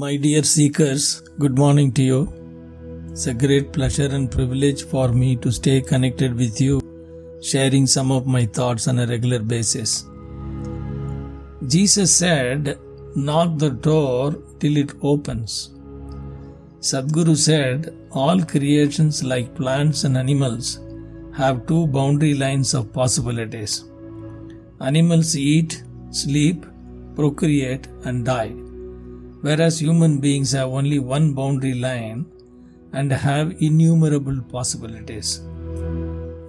My 0.00 0.16
dear 0.16 0.42
seekers, 0.42 1.22
good 1.38 1.56
morning 1.56 1.90
to 1.92 2.02
you. 2.02 2.18
It's 3.10 3.28
a 3.28 3.32
great 3.32 3.72
pleasure 3.72 4.08
and 4.16 4.30
privilege 4.30 4.84
for 4.84 5.08
me 5.08 5.36
to 5.36 5.50
stay 5.50 5.80
connected 5.80 6.34
with 6.36 6.60
you, 6.60 6.82
sharing 7.40 7.86
some 7.86 8.12
of 8.12 8.26
my 8.26 8.44
thoughts 8.44 8.88
on 8.88 8.98
a 8.98 9.06
regular 9.06 9.38
basis. 9.38 10.04
Jesus 11.66 12.14
said, 12.14 12.78
Knock 13.14 13.56
the 13.56 13.70
door 13.70 14.36
till 14.60 14.76
it 14.76 14.92
opens. 15.00 15.70
Sadhguru 16.80 17.34
said, 17.34 17.96
All 18.10 18.42
creations 18.42 19.24
like 19.24 19.54
plants 19.54 20.04
and 20.04 20.18
animals 20.18 20.78
have 21.32 21.66
two 21.66 21.86
boundary 21.86 22.34
lines 22.34 22.74
of 22.74 22.92
possibilities. 22.92 23.86
Animals 24.82 25.34
eat, 25.38 25.82
sleep, 26.10 26.66
procreate, 27.14 27.88
and 28.04 28.26
die 28.26 28.54
whereas 29.46 29.80
human 29.86 30.14
beings 30.24 30.52
have 30.58 30.76
only 30.78 30.98
one 30.98 31.26
boundary 31.38 31.74
line 31.86 32.20
and 32.92 33.12
have 33.12 33.54
innumerable 33.66 34.38
possibilities. 34.54 35.40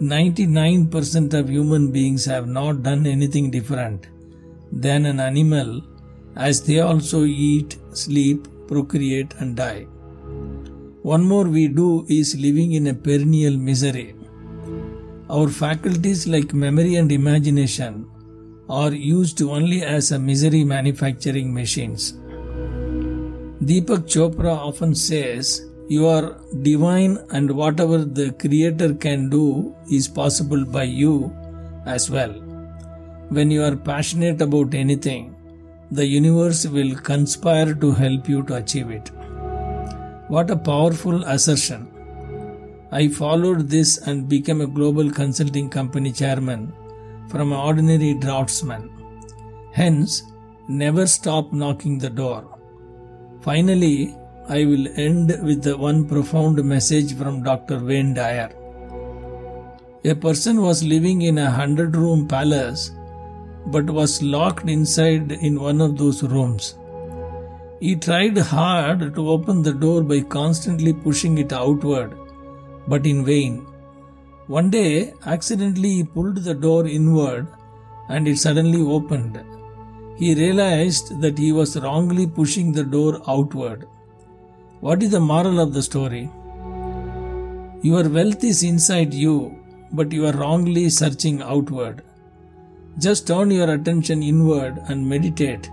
99% 0.01 1.33
of 1.39 1.49
human 1.49 1.91
beings 1.91 2.25
have 2.25 2.47
not 2.47 2.83
done 2.83 3.05
anything 3.05 3.49
different 3.51 4.07
than 4.71 5.05
an 5.05 5.19
animal 5.19 5.81
as 6.35 6.63
they 6.63 6.79
also 6.79 7.23
eat, 7.23 7.77
sleep, 7.93 8.47
procreate, 8.67 9.33
and 9.39 9.55
die. 9.55 9.83
One 11.13 11.23
more 11.23 11.45
we 11.45 11.67
do 11.67 12.05
is 12.09 12.37
living 12.37 12.73
in 12.73 12.87
a 12.87 12.93
perennial 12.93 13.57
misery. 13.57 14.15
Our 15.29 15.49
faculties 15.49 16.27
like 16.27 16.53
memory 16.53 16.95
and 16.95 17.11
imagination 17.11 18.09
are 18.69 18.93
used 18.93 19.41
only 19.41 19.83
as 19.83 20.11
a 20.11 20.19
misery 20.19 20.63
manufacturing 20.63 21.53
machines. 21.53 22.15
Deepak 23.63 24.05
Chopra 24.05 24.55
often 24.55 24.93
says, 24.93 25.65
You 25.89 26.05
are 26.05 26.37
divine, 26.61 27.17
and 27.31 27.49
whatever 27.49 28.05
the 28.05 28.31
Creator 28.33 28.93
can 28.93 29.29
do 29.29 29.75
is 29.91 30.07
possible 30.07 30.63
by 30.63 30.83
you 30.83 31.35
as 31.87 32.07
well. 32.11 32.33
When 33.29 33.49
you 33.49 33.63
are 33.63 33.75
passionate 33.75 34.41
about 34.41 34.75
anything, 34.75 35.35
the 35.89 36.05
universe 36.05 36.67
will 36.67 36.95
conspire 36.97 37.73
to 37.73 37.91
help 37.93 38.29
you 38.29 38.43
to 38.43 38.57
achieve 38.57 38.91
it. 38.91 39.09
What 40.27 40.51
a 40.51 40.55
powerful 40.55 41.23
assertion! 41.23 41.91
I 42.91 43.07
followed 43.07 43.69
this 43.69 43.97
and 43.97 44.29
became 44.29 44.61
a 44.61 44.67
global 44.67 45.09
consulting 45.09 45.69
company 45.69 46.11
chairman 46.11 46.73
from 47.27 47.51
an 47.51 47.57
ordinary 47.57 48.13
draftsman. 48.13 48.91
Hence, 49.71 50.21
never 50.67 51.07
stop 51.07 51.51
knocking 51.51 51.97
the 51.97 52.11
door. 52.11 52.56
Finally, 53.41 54.15
I 54.49 54.65
will 54.65 54.87
end 54.95 55.37
with 55.43 55.63
the 55.63 55.77
one 55.77 56.07
profound 56.07 56.63
message 56.63 57.15
from 57.15 57.43
Dr. 57.43 57.79
Wayne 57.79 58.13
Dyer. 58.13 58.49
A 60.05 60.15
person 60.15 60.61
was 60.61 60.83
living 60.83 61.21
in 61.21 61.37
a 61.37 61.51
hundred 61.51 61.95
room 61.95 62.27
palace 62.27 62.91
but 63.67 63.89
was 63.89 64.23
locked 64.23 64.69
inside 64.69 65.31
in 65.31 65.59
one 65.59 65.81
of 65.81 65.97
those 65.97 66.23
rooms. 66.23 66.75
He 67.79 67.95
tried 67.95 68.37
hard 68.37 69.13
to 69.15 69.29
open 69.29 69.61
the 69.61 69.73
door 69.73 70.01
by 70.01 70.21
constantly 70.21 70.93
pushing 70.93 71.37
it 71.37 71.51
outward, 71.53 72.17
but 72.87 73.05
in 73.05 73.25
vain. 73.25 73.65
One 74.47 74.69
day, 74.69 75.13
accidentally, 75.25 75.89
he 75.89 76.03
pulled 76.03 76.37
the 76.37 76.53
door 76.53 76.87
inward 76.87 77.47
and 78.07 78.27
it 78.27 78.37
suddenly 78.37 78.81
opened 78.81 79.39
he 80.17 80.33
realized 80.33 81.21
that 81.21 81.37
he 81.37 81.51
was 81.51 81.79
wrongly 81.79 82.25
pushing 82.25 82.71
the 82.71 82.83
door 82.83 83.21
outward. 83.27 83.87
What 84.79 85.03
is 85.03 85.11
the 85.11 85.19
moral 85.19 85.59
of 85.59 85.73
the 85.73 85.83
story? 85.83 86.29
Your 87.83 88.09
wealth 88.09 88.43
is 88.43 88.63
inside 88.63 89.13
you, 89.13 89.55
but 89.91 90.11
you 90.11 90.25
are 90.25 90.33
wrongly 90.33 90.89
searching 90.89 91.41
outward. 91.41 92.03
Just 92.99 93.27
turn 93.27 93.51
your 93.51 93.71
attention 93.73 94.23
inward 94.23 94.81
and 94.87 95.07
meditate. 95.07 95.69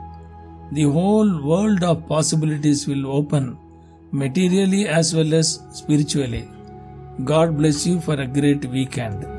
The 0.73 0.83
whole 0.83 1.43
world 1.43 1.83
of 1.83 2.07
possibilities 2.07 2.87
will 2.87 3.07
open, 3.07 3.59
materially 4.13 4.87
as 4.87 5.15
well 5.15 5.33
as 5.35 5.61
spiritually. 5.73 6.49
God 7.25 7.57
bless 7.57 7.87
you 7.87 8.01
for 8.01 8.15
a 8.15 8.27
great 8.27 8.65
weekend. 8.67 9.35